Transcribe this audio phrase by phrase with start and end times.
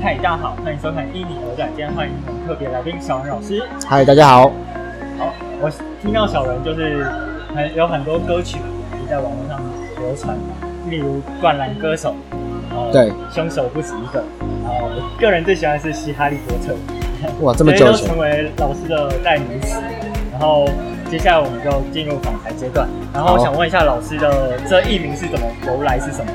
[0.00, 3.60] 嗨，大家好，欢迎收看《一米而展》，今天欢迎我们特别来宾小文老师。
[3.84, 4.52] 嗨，大家好。
[5.18, 5.68] 好，我
[6.00, 7.04] 听到小人就是
[7.52, 8.58] 很有很多歌曲
[8.92, 9.60] 也在网络上
[9.98, 10.36] 流传，
[10.88, 12.14] 例如《灌篮歌手》，
[12.92, 14.22] 对凶手不止一个，
[14.62, 16.74] 然后我个人最喜欢的是《嘻哈利波特》。
[17.42, 19.80] 哇，这么 久都成，为老师的代名词。
[20.30, 20.64] 然后
[21.10, 22.88] 接下来我们就进入访谈阶段。
[23.12, 26.30] 然后我想问一下老师的这艺名是怎么由来是什么？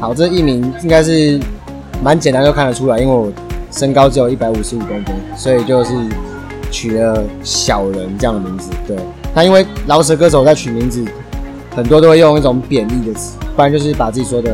[0.00, 1.38] 好，这艺名应该是
[2.02, 3.30] 蛮简单就看得出来，因为我
[3.70, 5.92] 身高只有一百五十五公分，所以就是
[6.70, 8.70] 取了小人这样的名字。
[8.86, 8.96] 对，
[9.34, 11.04] 那因为饶舌歌手在取名字，
[11.74, 14.52] 很多都会用一种贬义的词，不然就是把自己说的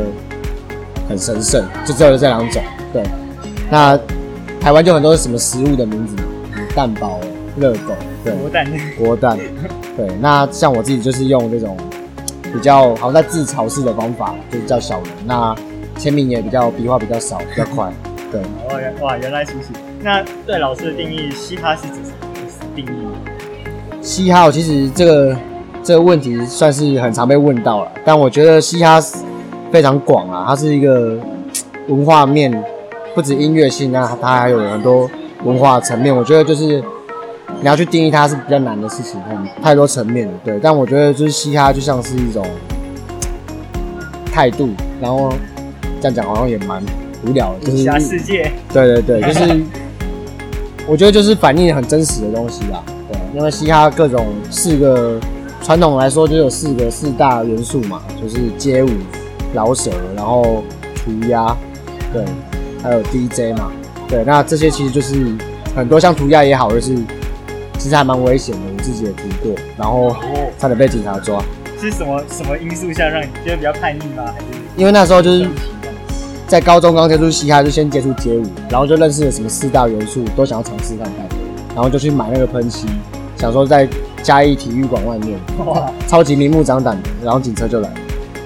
[1.08, 2.62] 很神圣，就只有这两种。
[2.92, 3.02] 对，
[3.70, 3.98] 那
[4.60, 6.16] 台湾就很多什么食物的名字，
[6.74, 7.20] 蛋堡、
[7.56, 7.94] 热狗，
[8.24, 8.66] 对，国蛋
[8.98, 9.38] 国蛋。
[9.96, 11.76] 对，那像我自己就是用这种
[12.52, 15.06] 比较好像在自嘲式的方法，就是叫小人。
[15.24, 15.54] 那
[15.96, 17.92] 签名也比较笔画比较少，比较快。
[18.30, 19.68] 对，哇原哇原来如此。
[20.02, 24.02] 那对老师的定义，嘻哈是指什么定义？
[24.02, 25.36] 嘻哈其实这个
[25.82, 29.00] 这个问题算是很常被问到了，但我觉得嘻哈
[29.70, 31.16] 非常广啊，它是一个
[31.88, 32.52] 文化面，
[33.14, 35.08] 不止音乐性那，它还有很多
[35.44, 36.14] 文化层面。
[36.14, 36.82] 我觉得就是
[37.60, 40.32] 你要去定义它是比较难的事情，很太多层面了。
[40.44, 42.44] 对，但我觉得就是嘻哈就像是一种
[44.32, 44.68] 态度，
[45.00, 45.32] 然后
[46.00, 46.82] 这样讲好像也蛮
[47.24, 49.62] 无聊的，就是武侠世界，对对对，就是
[50.86, 52.82] 我觉得就是反映很真实的东西啦。
[53.10, 55.18] 对，因为嘻哈各种四个
[55.62, 58.88] 传统来说就有四个四大元素嘛，就是街舞、
[59.52, 60.62] 饶舌，然后
[60.94, 61.56] 涂鸦，
[62.12, 62.24] 对，
[62.82, 63.72] 还有 DJ 嘛。
[64.08, 65.14] 对，那这些其实就是
[65.74, 66.94] 很多像涂鸦也好，就是
[67.78, 71.42] 其实还蛮危险的，我自己也涂过，然后哦，差点被警察抓。
[71.80, 74.24] 是什么什么因素下让你觉得比较叛逆吗？
[74.32, 74.46] 还是
[74.76, 75.48] 因为那时候就是
[76.46, 81.26] 在高中刚接触嘻哈，就先接触街舞，然后就认识了什么四大元素，都想要尝试看看，
[81.74, 82.86] 然后就去买那个喷漆，
[83.36, 83.88] 想说在
[84.22, 87.96] 嘉义体育馆外面，哇，超级明目张胆的，然后警车就来了。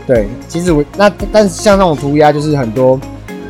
[0.06, 2.98] 对，其实我那但是像那种涂鸦，就是很多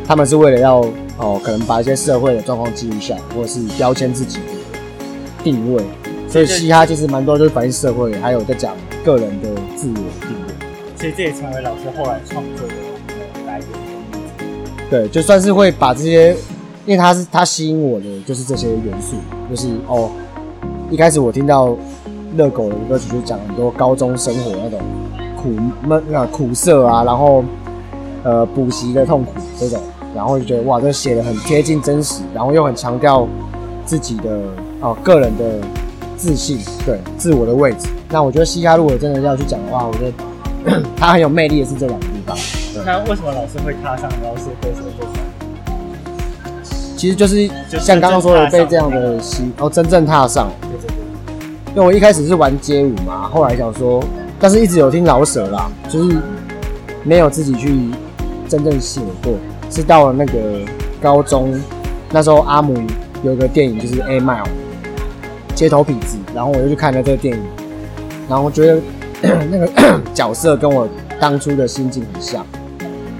[0.04, 0.84] 他们是为了要
[1.16, 4.44] 哦，可能把一些社会的状况记录下来，或者是标签自己的
[5.44, 5.82] 定位。
[6.28, 10.54] 所以嘻哈其实蛮多就是反映社会，还有在讲个人的自我定位。
[10.96, 12.75] 所以这也成为老师后来创作的。
[14.90, 16.32] 对，就算是会把这些，
[16.84, 19.14] 因为他是他吸引我的就是这些元素，
[19.48, 20.10] 就是哦，
[20.90, 21.76] 一开始我听到
[22.36, 24.80] 热狗的歌曲就讲很多高中生活那种
[25.40, 25.50] 苦
[25.86, 27.44] 闷啊苦涩啊，然后
[28.24, 29.80] 呃补习的痛苦这种，
[30.12, 33.28] 然后就觉得哇，这写的很贴近真实，然后又很强调
[33.86, 34.40] 自己的
[34.80, 35.60] 哦个人的
[36.16, 37.88] 自信，对自我的位置。
[38.08, 42.41] 那我觉得嘻哈如果真的要去讲的话，我觉得它很有魅力的是这两个地
[42.76, 42.84] 方。
[42.86, 45.22] 那为什么老师会踏上饶舌歌手这条？
[46.96, 47.48] 其实就是
[47.80, 50.50] 像刚刚说的，被这样的吸哦，真正踏上。
[51.74, 54.02] 因为我一开始是玩街舞嘛，后来想说，
[54.40, 56.16] 但是一直有听老舍啦，就是
[57.04, 57.90] 没有自己去
[58.48, 59.32] 真正写过。
[59.70, 60.38] 是到了那个
[61.00, 61.58] 高中，
[62.10, 62.76] 那时候阿姆
[63.22, 64.42] 有个电影就是《A Mile》
[65.54, 67.42] 街头痞子，然后我就去看了这个电影，
[68.28, 68.80] 然后觉得
[69.48, 69.70] 那个
[70.12, 70.88] 角色跟我
[71.20, 72.44] 当初的心境很像，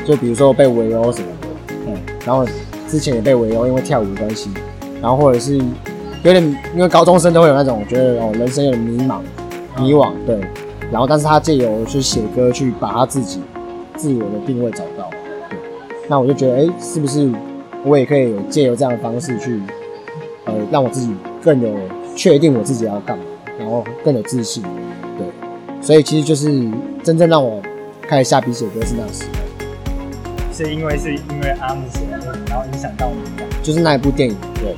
[0.07, 1.95] 就比如说被围殴什么的，嗯，
[2.25, 2.47] 然后
[2.89, 4.49] 之前也被围殴，因为跳舞的关系，
[5.03, 5.59] 然后或者是
[6.25, 6.43] 有点，
[6.75, 9.21] 因为高中生都会有那种觉得哦，人生有点迷茫、
[9.79, 10.41] 迷惘，对。
[10.91, 13.41] 然后，但是他借由去写歌，去把他自己
[13.97, 15.09] 自我的定位找到，
[15.49, 15.57] 对。
[16.09, 17.31] 那我就觉得，哎、是不是
[17.85, 19.61] 我也可以有借由这样的方式去，
[20.47, 21.73] 呃，让我自己更有
[22.17, 23.25] 确定我自己要干嘛，
[23.57, 24.65] 然后更有自信，
[25.17, 25.27] 对。
[25.81, 26.69] 所以其实就是
[27.05, 27.63] 真正让我
[28.11, 29.31] 开始下笔写歌是那个时候，
[30.53, 33.51] 是因为是因为阿姆写的歌，然后影响到你这样。
[33.63, 34.75] 就是那一部电影，对。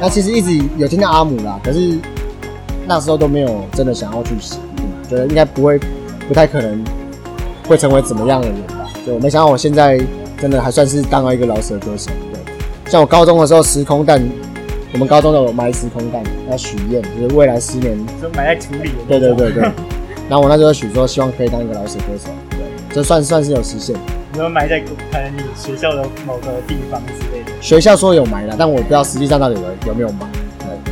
[0.00, 1.96] 那其实一直有听到阿姆啦，可是
[2.84, 5.78] 那时候都没有真的想要去写，嗯，觉得应该不会，
[6.26, 6.84] 不太可能
[7.68, 8.90] 会成为怎么样的人吧。
[9.06, 9.96] 就我没想到我现在
[10.40, 12.90] 真的还算是当了一个饶舌歌手，对。
[12.90, 14.20] 像我高中的时候，时空蛋，
[14.92, 19.20] 我们高中都有埋时空蛋，要许愿，就是未来十年，就埋在土里的对。
[19.20, 19.62] 对对对。
[20.28, 22.47] 然后我那时候许说，希望可以当一个饶舌歌手，对，
[22.92, 23.94] 这算算是有实现。
[24.32, 27.52] 你说埋在可能你学校的某个地方之类的。
[27.60, 30.26] 学校说有埋了，但我不知道实际上到底有有没有埋。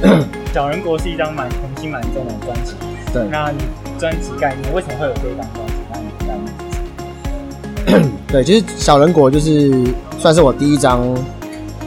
[0.00, 0.10] 对，
[0.52, 2.74] 小人国是一张蛮重心蛮重的专辑。
[3.12, 3.58] 对那你
[3.98, 5.72] 专辑概念为什么会有这一张专辑？
[5.90, 6.06] 那你
[7.86, 8.12] 概念？
[8.28, 9.72] 对，其实小人国就是
[10.18, 11.02] 算是我第一张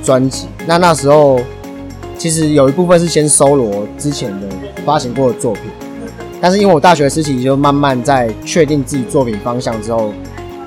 [0.04, 0.48] 专辑。
[0.66, 1.40] 那那时候
[2.18, 4.48] 其实有一部分是先搜罗之前的
[4.86, 5.64] 发行过的作品，
[6.42, 10.14] 但是因为我大学时期就慢慢在确定自己作品方向之后，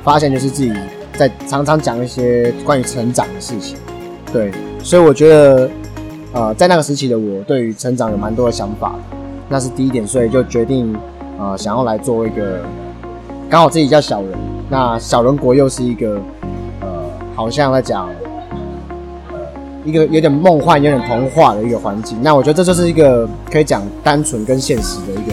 [0.04, 0.72] 发现就是自己
[1.16, 3.76] 在常常讲一些关于成长的事情，
[4.32, 4.50] 对，
[4.82, 5.70] 所以我觉得，
[6.32, 8.94] 呃，在那个时期的我，对于成长有蛮多的想法，
[9.48, 10.94] 那是第一点，所以就决定，
[11.38, 12.60] 呃，想要来做一个，
[13.48, 14.32] 刚好自己叫小人，
[14.68, 16.20] 那小人国又是一个，
[16.80, 16.88] 呃，
[17.34, 18.10] 好像在讲，
[19.84, 25.32] 一个有点梦幻、有点童话的一个环境，那我觉得这就是一个可以讲单纯跟现实的一个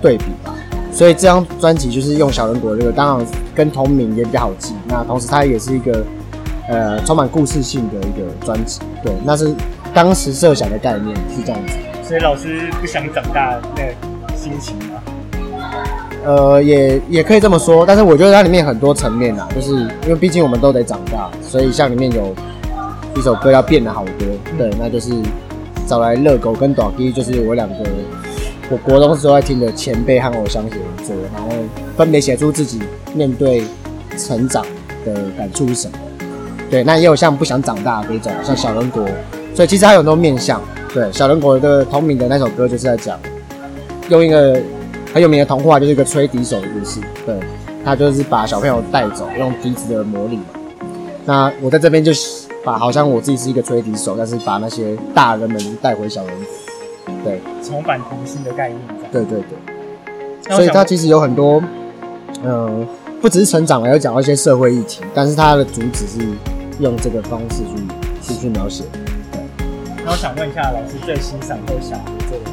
[0.00, 0.54] 对比吧。
[0.90, 4.74] 所以这张专辑就是用小人国这个，当然跟同名也比较好记。
[4.88, 6.02] 那同时它也是一个
[6.68, 9.54] 呃充满故事性的一个专辑，对，那是
[9.94, 11.74] 当时设想的概念是这样子。
[12.02, 15.00] 所以老师不想长大那个心情吗？
[16.24, 22.34] 呃，也也可以这么说，但是我觉得它里面很多层面啊，就是因为毕竟我们都得长大，所以像里面有
[23.14, 25.12] 一首歌要变得好多，对，那就是
[25.86, 27.76] 找来乐狗跟短 K，就是我两个。
[28.70, 31.48] 我国中时候在听的前辈和偶像写的作，然后
[31.96, 32.80] 分别写出自己
[33.14, 33.64] 面对
[34.16, 34.64] 成长
[35.04, 35.98] 的感触是什么。
[36.70, 39.02] 对，那也有像不想长大的那种，像小人国，
[39.54, 40.60] 所以其实还有很多面向。
[40.92, 43.18] 对，小人国的同名的那首歌就是在讲，
[44.10, 44.60] 用一个
[45.14, 47.00] 很有名的童话，就是一个吹笛手的故事。
[47.24, 47.34] 对，
[47.84, 50.44] 他就是把小朋友带走，用笛子的魔力嘛。
[51.24, 57.14] 那我在这边就是把好像我自己是一个吹笛手，但是把那些大人们带回小人国。
[57.24, 58.80] 对，重返童心的概念。
[59.12, 61.62] 对对对，所以它其实有很多，
[62.44, 62.86] 嗯，
[63.20, 66.18] 不只是成长，还有讲到一些社会议题，但是它的主旨是
[66.78, 68.84] 用这个方式去去去描写。
[69.32, 69.40] 对，
[70.04, 72.44] 那我想问一下，老师最欣赏或想做的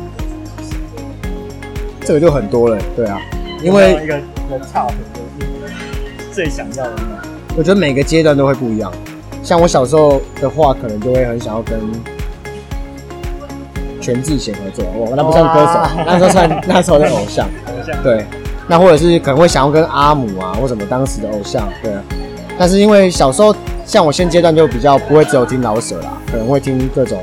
[2.01, 3.19] 这个就很多了，对啊，
[3.61, 4.15] 因为一个
[4.49, 5.21] 的差很多
[6.31, 7.21] 最想要的呢？
[7.57, 8.91] 我觉得每个阶段都会不一样。
[9.43, 11.79] 像我小时候的话，可能就会很想要跟。
[14.05, 17.47] 全智贤合作，我那不算歌手，那时候算 那时候的偶像。
[17.47, 18.23] 偶像对，
[18.67, 21.91] 那或者是可能会想要跟阿姆啊，或什么当时的偶像，对。
[22.55, 27.19] 但是因为小时候，像我现阶段就比较不会只有听老舍啦，可能会听各种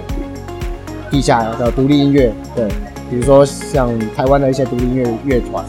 [1.08, 2.67] 地下的独立音乐，对，
[3.08, 5.64] 比如说像台湾的一些独立音乐乐团。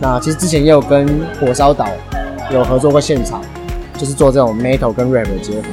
[0.00, 1.06] 那其实之前也有跟
[1.40, 1.86] 火烧岛
[2.52, 3.40] 有合作过现场，
[3.96, 5.68] 就是做这种 metal 跟 rap 的结合，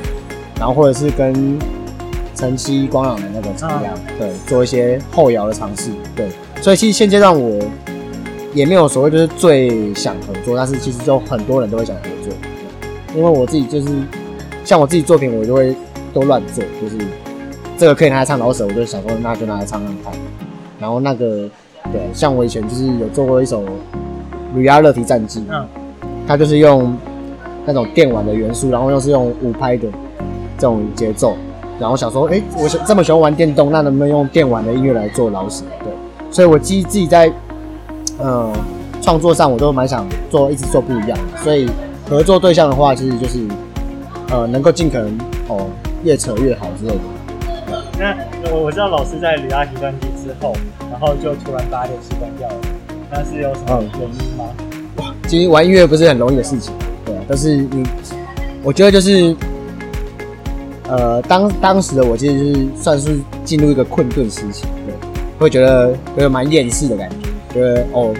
[0.59, 1.57] 然后或者是跟。
[2.37, 6.29] 晨曦光朗的那个采样，对，做一些后摇的尝试，对，
[6.61, 7.59] 所以其实现阶段我
[8.53, 12.31] 也没有所谓就是最想合作，但是其实就很多人都会想合作，
[13.15, 13.87] 因为我自己就是
[14.63, 15.75] 像我自己作品，我就会
[16.13, 17.03] 都乱做，就是
[17.75, 20.13] 这个可以拿来唱老舍，我就想说那就拿来唱唱看，
[20.79, 21.49] 然后那个
[21.91, 23.63] 对，像我以前就是有做过一首
[24.53, 25.67] 《吕亚乐提战记》，嗯，
[26.27, 26.95] 它就是用
[27.65, 29.87] 那种电玩的元素，然后又是用五拍的
[30.59, 31.35] 这种节奏。
[31.79, 35.63] 然后想说，哎，我这么喜欢玩电动，那能不能用电玩的音乐来做老舍？
[35.83, 35.93] 对，
[36.31, 37.31] 所以我自自己在，
[38.17, 38.51] 呃，
[39.01, 41.43] 创作上我都蛮想做，一直做不一样的。
[41.43, 41.69] 所以
[42.09, 43.47] 合作对象的话，其实就是，
[44.31, 45.67] 呃，能够尽可能哦，
[46.03, 46.99] 越扯越好之类的。
[47.99, 48.15] 那
[48.51, 50.53] 我我知道老师在吕阿奇专辑之后，
[50.91, 52.55] 然后就突然把电视关掉了，
[53.11, 54.45] 那是有什么原因吗？
[54.97, 56.73] 哇，其实玩音乐不是很容易的事情，
[57.05, 57.83] 对，但是你，
[58.63, 59.35] 我觉得就是。
[60.89, 64.95] 呃，当当时的我其实是算是进入一个困顿时期，对，
[65.37, 67.15] 会觉得有点蛮厌世的感觉，
[67.53, 68.13] 觉得哦，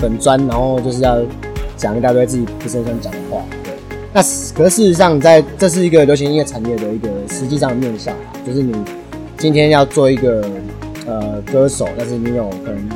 [0.00, 1.18] 很专，然后就是要
[1.76, 3.72] 讲一大堆自己不是很想讲的话，对。
[4.12, 4.22] 那
[4.54, 8.14] 可是事实上，在这是一个流行音乐产业的一个实际上的面向，
[8.46, 8.72] 就是你
[9.36, 10.48] 今天要做一个
[11.06, 12.88] 呃歌手，但是你有可能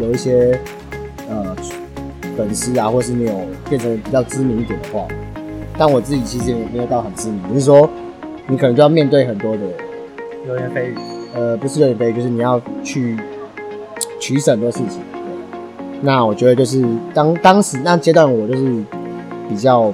[0.00, 0.58] 有一些
[1.28, 1.54] 呃
[2.34, 5.06] 粉丝啊，或是你有变成比较知名一点的话，
[5.76, 7.86] 但我自己其实也没有到很知名，就是说。
[8.46, 9.62] 你可能就要面对很多的
[10.44, 10.94] 流言蜚语，
[11.34, 13.16] 呃，不是流言蜚语，就是你要去
[14.20, 15.00] 取舍很多事情。
[16.02, 16.84] 那我觉得就是
[17.14, 18.84] 当当时那阶段，我就是
[19.48, 19.84] 比较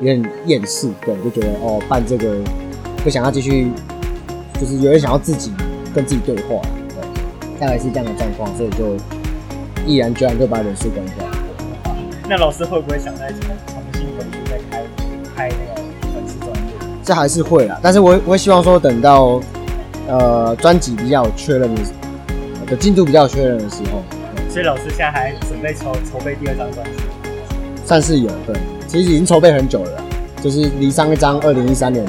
[0.00, 2.36] 有点厌世，对，就觉得哦，办这个
[3.02, 3.68] 不想要继续，
[4.60, 5.52] 就是有点想要自己
[5.94, 8.94] 跟自己对话，对，大概是这样的状况，所以就
[9.86, 11.24] 毅然决然就把人事关掉。
[12.28, 14.82] 那老师会不会想再重重新回去再开
[15.34, 15.85] 开那个？
[17.06, 19.40] 这还是会啦，但是我我会希望说，等到
[20.08, 21.82] 呃专辑比较确认的
[22.66, 24.02] 的进度比较确认的时候，
[24.50, 26.90] 所以老师现在还准备筹筹备第二张专辑，
[27.84, 28.56] 算是有对，
[28.88, 30.02] 其实已经筹备很久了，
[30.42, 32.04] 就是离上一张二零一三年，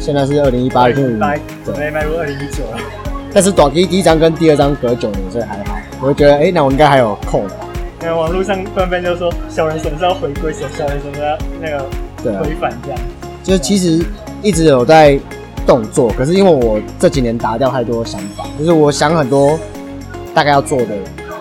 [0.00, 0.96] 现在是二零一八年，
[1.64, 2.78] 准备迈入二零一九了。
[3.32, 7.44] 但是短期第一张跟第二张隔九年，所以还好，我就觉得哎，那我应该还有空。
[8.02, 12.98] 因为网络上纷纷就说小人什么时候回归，小人什么时候那个回返这样。
[13.46, 14.04] 就是其实
[14.42, 15.16] 一直有在
[15.64, 19.56] 动作，可是因为我这几年打掉太多想法，就是我想很多
[20.34, 20.96] 大概要做的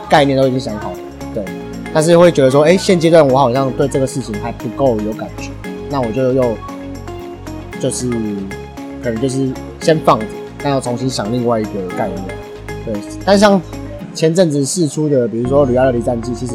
[0.07, 0.97] 概念都已经想好了，
[1.33, 1.43] 对。
[1.91, 5.49] 但是会觉得说，哎，现阶段我好像对这个事情还不够有感觉，
[5.89, 6.55] 那我就又
[7.79, 8.07] 就是
[9.01, 9.49] 可能就是
[9.81, 10.25] 先放着，
[10.61, 12.21] 但要重新想另外一个概念。
[12.85, 12.93] 对，
[13.25, 13.59] 但像
[14.13, 16.53] 前阵子试出的，比如说《吕亚的离战记》，其实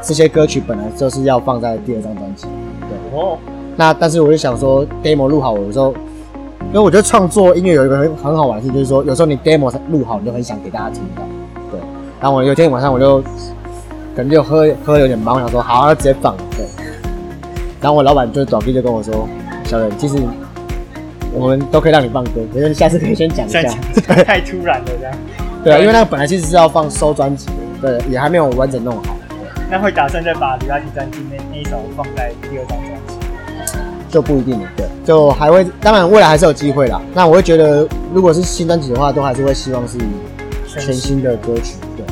[0.00, 2.46] 这些歌曲本来就是要放在第二张专辑。
[2.80, 3.36] 对，哦，
[3.76, 5.92] 那但是我就想说，demo 录好，有时候，
[6.68, 11.22] 因为我觉得创作音乐有一个很很好玩的事，就是说有时候你 demo 录好，你就很想给大家听到。
[11.70, 11.78] 对，
[12.20, 16.34] 然后我有一天晚上我就可能就喝喝有点忙，我想说好，那直接放。
[16.56, 16.66] 对，
[17.80, 19.28] 然后我老板就是短 B 就跟我说，
[19.64, 20.16] 小人，其实
[21.34, 23.62] 我们都可以让你放歌，可是下次可以先讲一下
[24.24, 25.14] 太突然了，这样。
[25.62, 27.46] 对啊，因为那个本来其实是要放收专辑
[27.82, 29.16] 的，对，也还没有完整弄好，
[29.70, 33.15] 那会打算再把《李亚提战记》那那一首放在第二张专辑？
[34.16, 36.98] 就不一定了，对，就还会，当然未来还是有机会啦。
[37.12, 39.98] 那我会觉得，如果是新专辑的话，都还是会希望是
[40.66, 42.06] 全新的歌曲，对，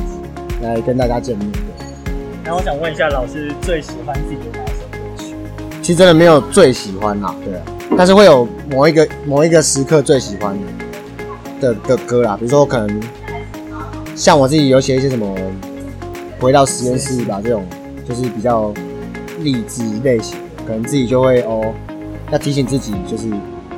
[0.67, 1.51] 来跟大家见面。
[1.51, 5.33] 对，那我想问一下，老师最喜欢自己的哪首歌曲？
[5.81, 7.61] 其实真的没有最喜欢啦，对啊，
[7.97, 10.55] 但是会有某一个某一个时刻最喜欢
[11.59, 13.01] 的的的歌啦，比如说我可能
[14.15, 15.35] 像我自己有写一些什么
[16.39, 17.65] 回到实验室吧这种，
[18.07, 18.71] 就是比较
[19.39, 21.73] 励志类型的，可能自己就会哦
[22.31, 23.29] 要提醒自己，就是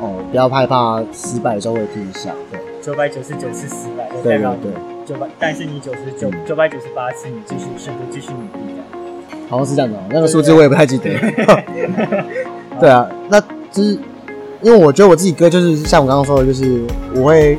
[0.01, 4.71] 哦不要害怕失败的时候会听一下，对九百九十九次失败，就对对代表对，
[5.05, 8.83] 九百，但是你九十九九百九十八次，你继续选择继续努力的。
[9.49, 11.09] 好像是这样的、哦，那个数字我也不太记得。
[12.79, 13.39] 对啊，那
[13.71, 13.97] 就是
[14.61, 16.81] 因为我觉得我自己歌就是像我刚刚说的，就是
[17.15, 17.57] 我会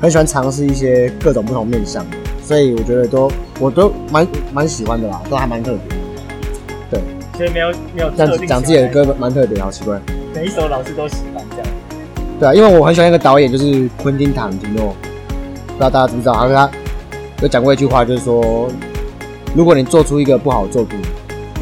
[0.00, 5.97] 很喜欢尝试一些各种不同面向的，所以我觉得都我都蛮蛮喜欢的啦，都还蛮特别
[7.38, 9.96] 所以没有没有这样特定讲自己的歌蛮特别，好奇怪。
[10.34, 11.66] 每一首老师都喜欢这样。
[12.40, 14.92] 对啊，因为我很喜欢一个导演，就是昆汀塔伦提诺，
[15.68, 16.34] 不知道大家知不知道？
[16.34, 16.70] 他他
[17.40, 18.68] 有讲过一句话，就是说，
[19.54, 20.98] 如果你做出一个不好的作品，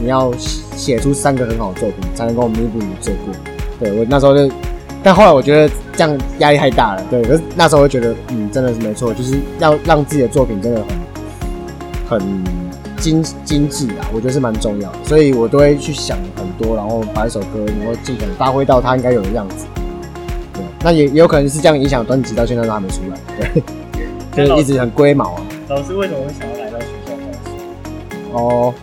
[0.00, 3.34] 你要写写出三个很好的作品，才能够弥补你的罪过。
[3.78, 4.50] 对我那时候就，
[5.02, 7.02] 但后来我觉得这样压力太大了。
[7.10, 10.82] 对，可是那时候我就觉得，嗯，真的是没错，就是要让自己的作品真的
[12.08, 12.44] 很很
[12.96, 14.98] 精精致啊，我觉得是蛮重要的。
[15.04, 19.66] 所以我都会去想很多，然后把一首歌能够尽可能发挥到它应该有的样子。
[20.52, 23.62] 对，那也也有可能是这样影响专辑到现在都还没出来，对，
[24.46, 25.42] 就是一直很龟毛啊。
[25.68, 28.36] 老师为什么会想要来到学校教书？
[28.38, 28.74] 哦，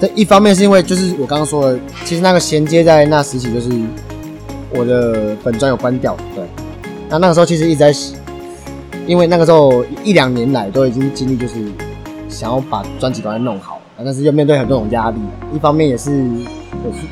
[0.00, 3.70] 这一方面是因为就是我刚刚说的，其实那个衔接在那时期就是
[4.70, 6.44] 我的本专有关掉，对。
[7.08, 7.94] 那那个时候其实一直在，
[9.06, 11.54] 因为那个时候一两年来都已经经历就是
[12.34, 15.16] 想要把专辑赶快弄好，但是又面对很多种压力，
[15.54, 16.10] 一方面也是
[16.84, 17.06] 我父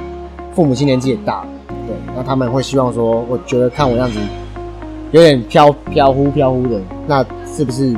[0.54, 4.18] 父母亲年纪也大，对，那他们会希望说，我觉得看我样子
[5.12, 7.94] 有点飘飘忽飘忽的，那是不是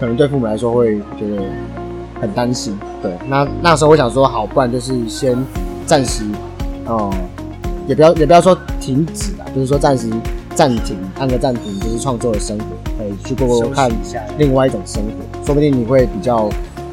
[0.00, 1.42] 可能对父母来说会觉得
[2.20, 2.76] 很担心？
[3.02, 5.36] 对，那那时候我想说，好，不然就是先
[5.84, 6.24] 暂时，
[6.86, 7.12] 哦、
[7.86, 10.10] 也不要也不要说停止啊，就是说暂时
[10.56, 12.64] 暂停，按个暂停，就是创作的生活，
[12.98, 16.48] 可以去过过看一下另外一种生活，说不定你会比较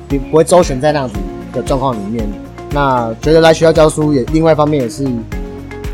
[0.09, 1.15] 不不会周旋在那样子
[1.53, 2.27] 的状况里面。
[2.71, 5.07] 那觉得来学校教书也另外一方面也是，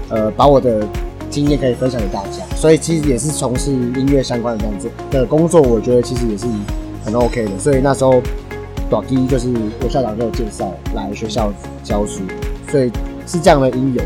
[0.10, 0.84] 呃，把我的
[1.30, 6.48] 经验可以分享给大家，所以其实也是从事音乐相关的这样子的工作，我觉得其实也是
[7.06, 7.52] 很 OK 的。
[7.60, 8.20] 所以那时候
[8.90, 12.22] 短一就是我校长给我介绍来学校教书，
[12.72, 12.92] 所以
[13.28, 14.02] 是这样的因由。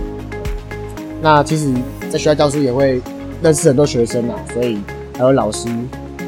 [1.22, 1.72] 那其实，
[2.10, 3.02] 在学校教书也会
[3.44, 4.80] 认识很多学生啊，所以
[5.18, 5.68] 还有老师，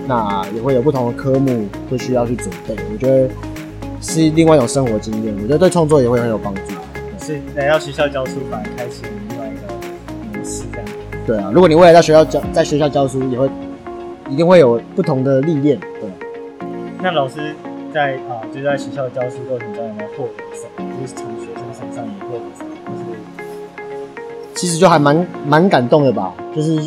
[0.06, 2.76] 那也会有不同的科目会需要去准备。
[2.92, 3.30] 我觉得
[4.02, 6.62] 是另外一种生活经验，我觉得对创作也会很有帮助。
[7.22, 10.88] 是来到学校教书，反而开启另外一个模式这样。
[11.26, 13.50] 对啊，如果你未来在学校教，在学校教书，也会
[14.30, 15.80] 一定会有不同的历练。
[15.80, 16.10] 对，
[17.02, 17.56] 那老师
[17.94, 20.86] 在啊，就在学校教书过程中有没有获得什么？
[21.02, 22.70] 就是从学生身上也获得什么？
[22.86, 23.18] 就是
[24.54, 26.80] 其实就还蛮蛮感动的吧，就是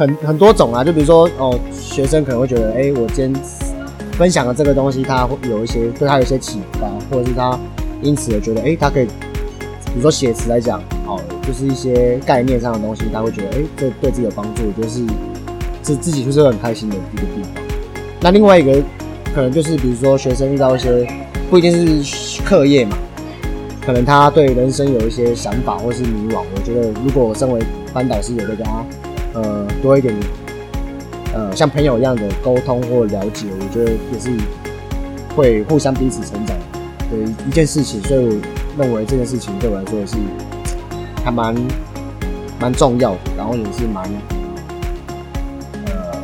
[0.00, 3.34] 很很多种啊，就比如说哦，学生可能会觉得，哎、我今天
[4.12, 7.60] 分享的这个东西，他会有一些对他有一些启发，或者是他
[8.00, 15.00] 因此而觉得，哎、他可以，比如说写词来讲，哦，就是一些概念上的东西，他会觉得，哎、这对自己有帮助，就是
[15.84, 17.62] 是自己就是很开心的一个地方。
[18.22, 18.82] 那另外一个
[19.34, 21.06] 可能就是，比如说学生遇到一些
[21.50, 22.96] 不一定是课业嘛，
[23.84, 27.60] 可能他对人生有一些想法或是迷惘，我觉得如果我身为
[27.92, 28.82] 班导师，也会跟他
[29.34, 30.14] 呃多一点
[31.34, 34.30] 呃像朋友一样的沟通或了解，我觉得也是
[35.36, 36.56] 会互相彼此成长
[37.10, 38.36] 的一件事情，所以我
[38.78, 40.16] 认为这件事情对我来说也是
[41.24, 41.54] 还蛮
[42.58, 44.04] 蛮重要的，然后也是蛮
[45.86, 46.22] 呃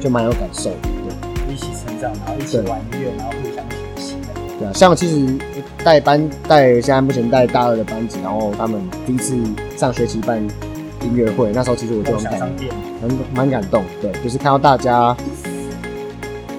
[0.00, 1.52] 就蛮有感受的，对。
[1.52, 4.16] 一起成长，然后一起玩乐，然后互相学习。
[4.58, 5.38] 对啊，像其实
[5.82, 9.36] 带班带现在目前带大二的班级，然后他们第一次
[9.76, 10.46] 上学期班
[11.06, 12.40] 音乐会，那时候其实我就梦很感
[13.00, 15.16] 很蛮感动，对，就是看到大家，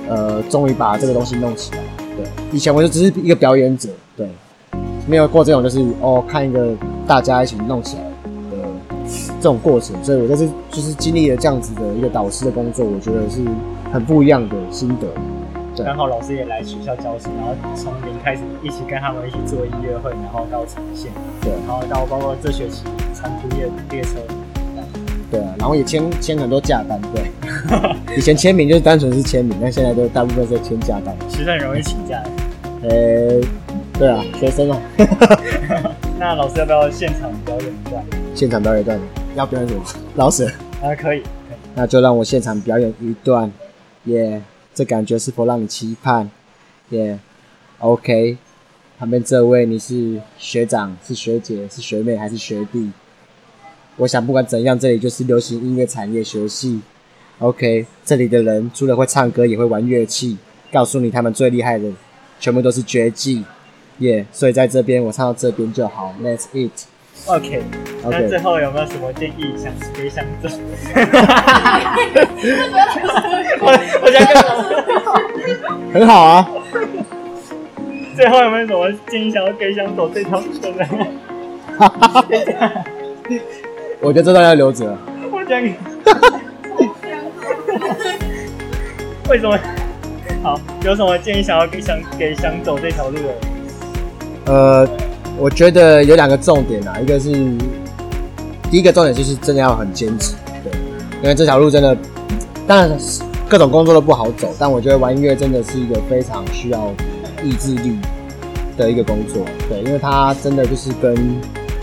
[0.07, 1.79] 呃，终于把这个东西弄起来。
[2.15, 4.27] 对，以前我就只是一个表演者，对，
[5.05, 6.73] 没有过这种就是哦，看一个
[7.05, 8.03] 大家一起弄起来
[8.51, 8.57] 的
[9.39, 13.41] 这种过程，所以我在这次就是经历了这样子的一个导师的工作，我觉得是
[13.91, 15.07] 很不一样的心得。
[15.75, 22.81] 对刚好老师也来学校教书，然后从零开始一起跟他们一起做音乐会，然后到呈现，对然后到包括这学期
[23.13, 24.17] 长途列列车，
[25.29, 27.31] 对啊，然后也签签很多假单，对，
[28.17, 31.15] 以前签名就是单纯是签名，但现在都大部分是在签假单。
[31.29, 32.29] 其实很容易请假的。
[32.83, 33.41] 呃、
[33.99, 34.79] 对啊，学生啊，
[36.19, 38.03] 那老师要不要现场表演一段？
[38.35, 38.99] 现场表演一段，
[39.35, 39.83] 要表演什么？
[40.15, 40.47] 老舍。
[40.81, 41.57] 啊，可以，可以。
[41.75, 43.51] 那就让我现场表演一段，
[44.05, 44.41] 耶、
[44.73, 46.29] 这感觉是否让你期盼？
[46.91, 47.19] 耶、
[47.79, 48.37] o k
[48.97, 52.91] 旁边这位你是学长、是学姐、是学妹还是学弟？
[53.97, 56.81] 我想不管怎样，这里就是流行音乐产业学系。
[57.39, 60.37] OK，这里的人除了会唱歌，也会玩乐器。
[60.71, 61.89] 告诉你，他们最厉害的
[62.39, 63.43] 全部都是绝技。
[63.99, 66.13] 耶、所以在这边我唱到这边就好。
[66.21, 66.71] ，Let's it。
[67.25, 67.63] OK，
[68.03, 70.49] 那最后有没有什么建议想给想走？
[73.59, 73.71] 我
[74.03, 74.23] 我想
[75.91, 76.47] 很好啊。
[78.15, 80.87] 最后有没有什么建议想要给想走这条路的人？
[84.01, 84.95] 我觉得这段要留着。
[85.31, 85.73] 我讲你，
[89.29, 89.57] 为什么？
[90.43, 93.23] 好，有什么建议想要给想给想走这条路的？
[94.45, 94.87] 呃，
[95.37, 97.31] 我觉得有两个重点啊，一个是
[98.69, 100.71] 第一个重点就是真的要很坚持，对，
[101.21, 101.97] 因为这条路真的，
[102.67, 102.95] 当然
[103.49, 106.93] 各种工作都不好走，但我觉得玩音乐真的是一个非常需要
[107.43, 107.97] 意志力
[108.77, 111.15] 的一个工作，对，因为它真的就是跟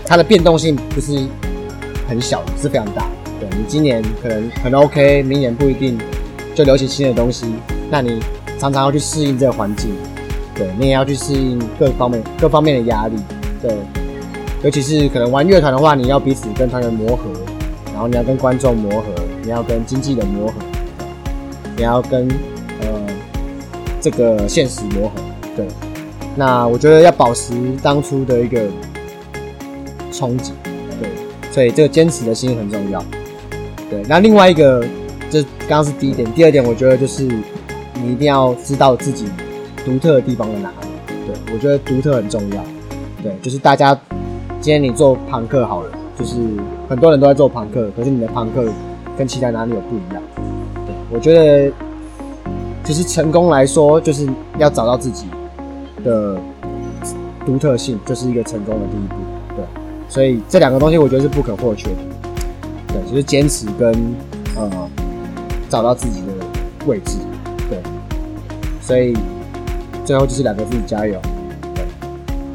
[0.05, 1.27] 它的变动性不是
[2.07, 3.07] 很小，是非常大。
[3.39, 5.99] 对你今年可能很 OK，明年不一定
[6.53, 7.45] 就流行新的东西，
[7.89, 8.19] 那你
[8.57, 9.93] 常常要去适应这个环境，
[10.55, 13.15] 对你也要去适应各方面各方面的压力，
[13.61, 13.75] 对，
[14.63, 17.23] 尤其是可能玩乐团的话，你要彼此跟团员磨合，
[17.91, 19.07] 然后你要跟观众磨合，
[19.43, 20.53] 你要跟经纪人磨合，
[21.75, 22.27] 你要跟
[22.81, 22.87] 呃
[23.99, 25.15] 这个现实磨合，
[25.57, 25.67] 对。
[26.37, 28.61] 那我觉得要保持当初的一个
[30.11, 30.51] 憧憬，
[31.55, 33.01] 所以这个坚持的心很重要。
[33.89, 34.83] 对，那另外一个，
[35.29, 39.25] 这刚刚是第一点，第二点，我觉得就是你一定要知道自己
[39.85, 40.87] 独特的地方在哪里。
[41.25, 42.61] 对，我觉得独特很重要。
[43.23, 43.97] 对，就是大家
[44.59, 45.89] 今天你做朋克好了，
[46.19, 46.35] 就是
[46.89, 48.65] 很多人都在做朋克，可是你的朋克
[49.17, 50.21] 跟其他哪里有不一样？
[50.85, 51.71] 对，我觉得
[52.83, 55.27] 其实成功来说，就是要找到自己
[56.03, 56.37] 的
[57.45, 59.15] 独特性，就是一个成功的第一步。
[60.15, 61.97] 对，所以这两个东西我觉得是不可或缺的。
[62.87, 63.93] 对，就是坚持跟
[64.55, 64.89] 呃
[65.69, 66.27] 找到自己的
[66.85, 67.17] 位置。
[67.69, 67.77] 对，
[68.81, 69.13] 所以
[70.05, 71.19] 最后就是两个字：加油。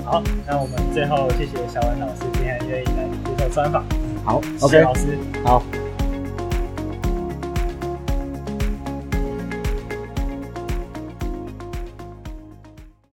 [0.05, 3.05] 好，那我们最后谢谢小文老师今天愿意来
[3.37, 3.85] 接受专访，
[4.25, 5.19] 好谢谢，OK，老师。
[5.45, 5.63] 好，